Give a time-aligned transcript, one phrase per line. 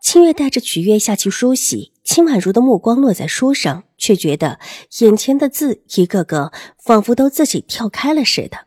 [0.00, 4.58] 清月带着曲月下去梳洗，秦婉如的目光落在书上，却觉得
[5.00, 8.58] 眼前的字一个个仿佛都自己跳开了似的。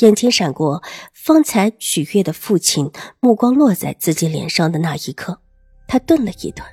[0.00, 0.82] 眼前闪过
[1.12, 2.90] 方才曲月的父亲
[3.20, 5.38] 目光落在自己脸上的那一刻，
[5.86, 6.64] 他顿了一顿，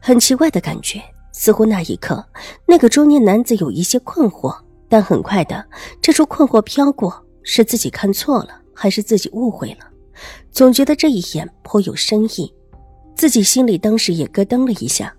[0.00, 2.24] 很奇怪的感觉，似乎那一刻
[2.66, 4.56] 那个中年男子有一些困惑，
[4.88, 5.66] 但很快的
[6.00, 9.86] 这种困惑飘过，是自己看错了，还是自己误会了？
[10.50, 12.54] 总觉得这一眼颇有深意。
[13.16, 15.12] 自己心里当时也咯噔了一下，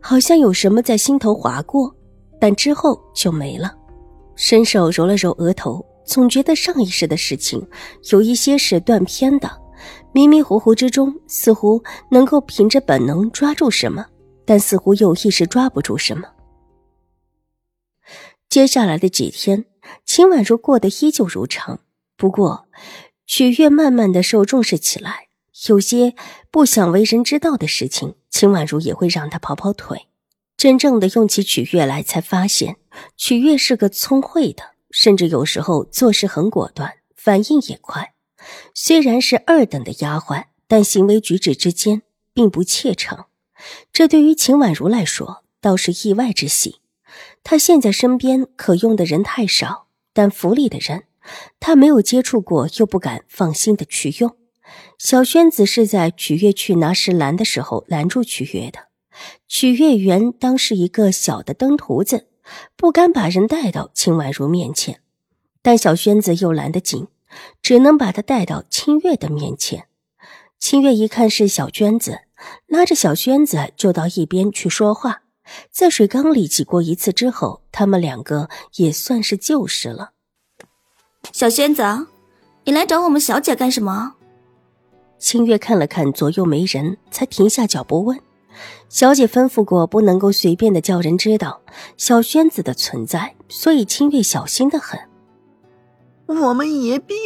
[0.00, 1.94] 好像有什么在心头划过，
[2.40, 3.72] 但之后就没了。
[4.34, 7.64] 伸手揉了揉额头，总觉得上一世的事情
[8.10, 9.50] 有一些是断片的，
[10.12, 14.06] 迷迷糊糊之中似乎能够凭着本能抓住什么，
[14.46, 16.24] 但似乎又一时抓不住什么。
[18.48, 19.66] 接下来的几天，
[20.06, 21.80] 秦婉如过得依旧如常，
[22.16, 22.66] 不过
[23.26, 25.28] 曲月慢慢的受重视起来。
[25.68, 26.14] 有些
[26.50, 30.08] 不想为人知道的事情，秦婉如也会让他跑跑腿。
[30.56, 32.76] 真正的用起曲月来，才发现
[33.16, 38.14] 曲月是个聪慧的，甚至有时候做事很果断，反应也快。
[38.74, 42.02] 虽然是二等的丫鬟，但行为举止之间
[42.32, 43.26] 并不怯场。
[43.92, 46.80] 这对于秦婉如来说，倒是意外之喜。
[47.44, 51.04] 她现在身边可用的人太少，但府里的人，
[51.60, 54.36] 她没有接触过，又不敢放心的去用。
[54.98, 58.88] 小轩子是在曲月去拿石兰的时候拦住曲月的。
[59.46, 62.26] 曲月原当是一个小的登徒子，
[62.76, 65.00] 不敢把人带到秦婉如面前，
[65.62, 67.06] 但小轩子又拦得紧，
[67.62, 69.86] 只能把他带到清月的面前。
[70.58, 72.22] 清月一看是小娟子，
[72.66, 75.22] 拉着小轩子就到一边去说话。
[75.70, 80.12] 在水缸里挤过一次之后，他们两个也算是旧识了。
[81.32, 81.82] 小轩子，
[82.64, 84.14] 你来找我们小姐干什么？
[85.24, 88.20] 清月看了看左右没人，才停下脚步问
[88.90, 91.62] ：“小姐吩咐过，不能够随便的叫人知道
[91.96, 95.00] 小轩子的存在，所以清月小心的很。”
[96.28, 97.16] 我们也病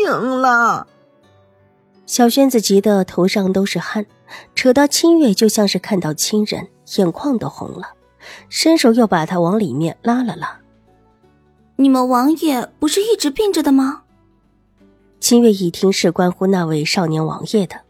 [0.41, 0.87] 了。
[2.07, 4.07] 小轩子急得头上都是汗，
[4.55, 7.95] 扯到清月就像是看到亲人，眼眶都红了，
[8.49, 10.61] 伸手又把他往里面拉了拉。
[11.75, 14.05] 你们王爷不是一直病着的吗？
[15.19, 17.88] 清月一听是关乎那位少年王爷的。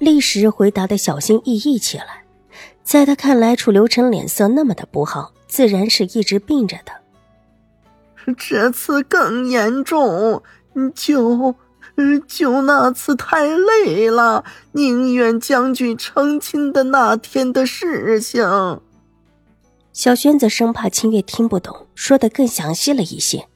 [0.00, 2.24] 立时回答的小心翼翼起来，
[2.82, 6.92] 在他看来，楚留臣脸色那么的不好，自然是一直病着的。
[8.36, 10.42] 这次更严重，
[10.94, 11.54] 就
[12.26, 18.42] 就那次太累了，宁愿将军成亲的那天的事情。
[19.92, 23.46] 小轩子生怕清月听不懂，说的更详细了一些。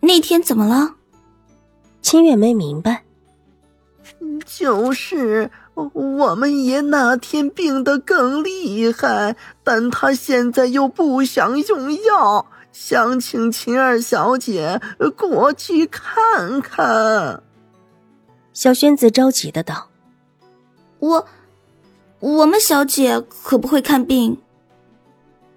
[0.00, 0.94] 那天怎么了？
[2.00, 3.02] 清月没明白。
[4.58, 14.80] 就是我们爷那天病得更厉害，但他现在又不想用药，想请秦二小姐
[15.16, 17.42] 过去看看。
[18.52, 19.88] 小轩子着急的道
[21.00, 21.26] ：“我，
[22.20, 24.38] 我们小姐可不会看病。”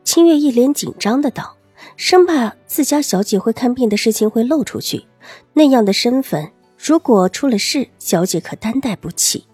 [0.05, 1.57] 清月一脸紧张的道，
[1.97, 5.05] 生怕自家小姐会看病的事情会露出去，
[5.53, 6.51] 那样的身份。
[6.87, 9.47] 如果出了事，小姐可担待不起。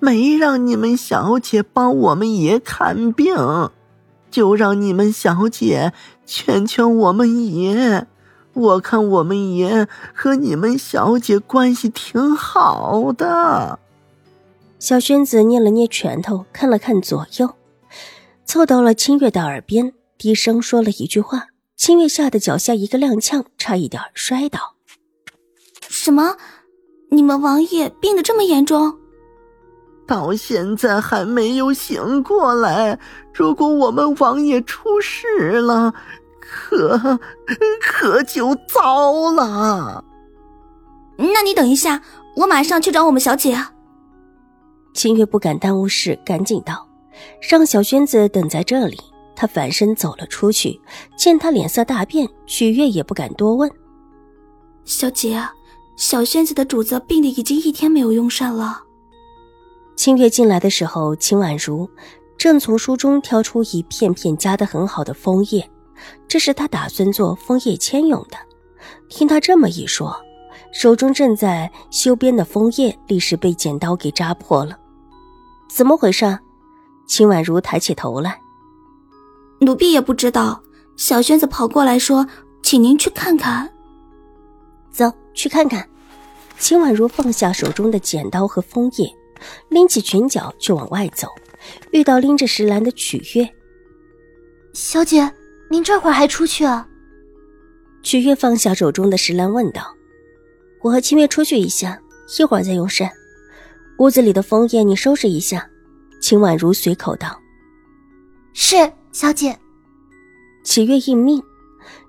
[0.00, 3.36] 没让你们小姐帮我们爷看病，
[4.28, 5.92] 就让你们小姐
[6.24, 8.08] 劝劝我们爷。
[8.54, 13.78] 我看我们爷和你们小姐关系挺好的。
[14.80, 17.54] 小轩子捏了捏拳头，看了看左右，
[18.44, 21.50] 凑到了清月的耳边，低声说了一句话。
[21.76, 24.75] 清月吓得脚下一个踉跄，差一点摔倒。
[26.06, 26.36] 什么？
[27.10, 28.96] 你们王爷病得这么严重？
[30.06, 32.96] 到现在还没有醒过来。
[33.34, 35.92] 如果我们王爷出事了，
[36.40, 37.18] 可
[37.80, 40.04] 可就糟了。
[41.18, 42.00] 那你等一下，
[42.36, 43.58] 我马上去找我们小姐。
[44.94, 46.88] 清月不敢耽误事，赶紧道
[47.50, 48.96] ：“让小轩子等在这里。”
[49.34, 50.80] 他反身走了出去，
[51.18, 53.68] 见他脸色大变，许月也不敢多问。
[54.84, 55.42] 小姐。
[55.96, 58.82] 小轩子的主子病的已经一天没有用膳了。
[59.96, 61.88] 清月进来的时候，秦婉如
[62.36, 65.68] 正从书中挑出一片片夹得很好的枫叶，
[66.28, 68.36] 这是她打算做枫叶签用的。
[69.08, 70.14] 听他这么一说，
[70.70, 74.78] 手中正在修边的枫叶立时被剪刀给扎破了。
[75.68, 76.38] 怎么回事？
[77.08, 78.38] 秦婉如抬起头来，
[79.60, 80.60] 奴婢也不知道。
[80.96, 82.26] 小轩子跑过来说
[82.62, 83.70] ：“请您去看看。”
[85.36, 85.86] 走去看看。
[86.58, 89.14] 秦婉如放下手中的剪刀和枫叶，
[89.68, 91.28] 拎起裙角就往外走，
[91.92, 93.46] 遇到拎着石篮的曲月。
[94.72, 95.30] 小姐，
[95.70, 96.88] 您这会儿还出去啊？
[98.02, 99.94] 曲月放下手中的石篮，问道
[100.80, 102.00] ：“我和清月出去一下，
[102.38, 103.10] 一会儿再用膳。
[103.98, 105.68] 屋子里的枫叶你收拾一下。”
[106.18, 107.38] 秦婉如随口道
[108.54, 109.54] ：“是，小姐。”
[110.64, 111.42] 启月应命，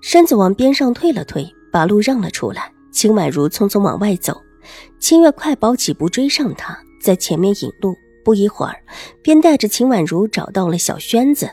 [0.00, 2.72] 身子往边上退了退，把路让了出来。
[2.90, 4.42] 秦婉如匆匆往外走，
[4.98, 7.96] 清月快跑几步追上她，在前面引路。
[8.24, 8.76] 不一会儿，
[9.22, 11.48] 便带着秦婉如找到了小轩子。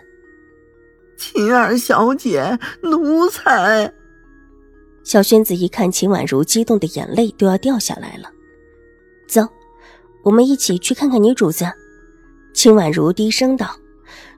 [1.17, 3.93] 秦二小姐，奴才。
[5.03, 8.29] 小轩子一看秦婉如，激动的眼泪都要掉下来了。
[9.25, 9.47] 走，
[10.23, 11.65] 我们一起去看看女主子。
[12.53, 13.73] 秦婉如低声道。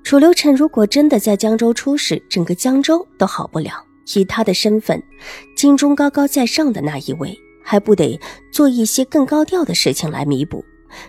[0.04, 3.87] 楚留臣如果真的在江州出事，整个江州都好不了。
[4.16, 5.02] 以他的身份，
[5.56, 8.20] 京中高高在上的那一位，还不得
[8.52, 10.64] 做一些更高调的事情来弥补？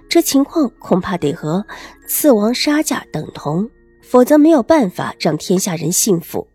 [0.08, 1.64] 这情况恐怕得和
[2.08, 3.70] 刺王杀价等同，
[4.02, 6.48] 否则没有办法让天下人信服。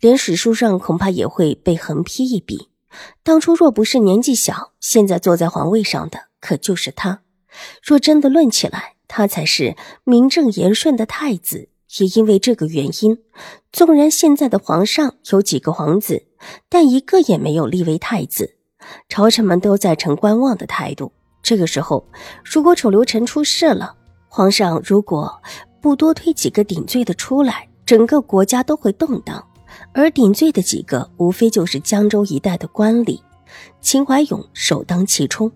[0.00, 2.68] 连史书上恐怕也会被横批一笔。
[3.22, 7.20] 当初若不是年纪小，现在坐在皇位上的可就是他。
[7.82, 11.68] 若真的论起来，他才是名正言顺的太子。
[11.98, 13.18] 也因为这个原因，
[13.72, 16.26] 纵然现在的皇上有几个皇子，
[16.68, 18.56] 但一个也没有立为太子，
[19.08, 21.12] 朝臣们都在呈观望的态度。
[21.42, 22.06] 这个时候，
[22.44, 23.94] 如果楚留臣出事了，
[24.28, 25.40] 皇上如果
[25.80, 29.42] 不多推几个顶罪的出来，整个国家都会动荡。
[29.92, 33.20] 而顶罪的几个，无非就是江州一带的官吏，
[33.80, 35.50] 秦怀勇首当其冲。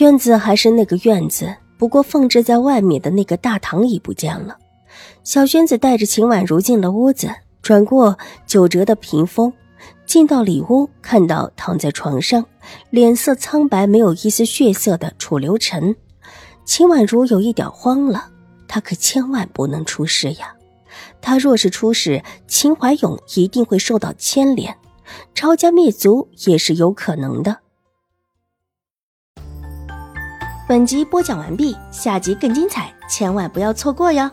[0.00, 4.58] 院子还是那个院子，不过放置在外面的那个大堂已不见了。
[5.22, 7.30] 小轩子带着秦婉如进了屋子，
[7.62, 9.52] 转过九折的屏风，
[10.04, 12.44] 进到里屋，看到躺在床上，
[12.90, 15.96] 脸色苍白、没有一丝血色的楚留臣，
[16.64, 18.30] 秦婉如有一点慌了。
[18.66, 20.54] 他可千万不能出事呀！
[21.20, 24.76] 他若是出事，秦怀勇一定会受到牵连，
[25.34, 27.58] 抄家灭族也是有可能的。
[30.66, 34.30] 本集播讲完毕，下集更精彩，千万不要错过哟！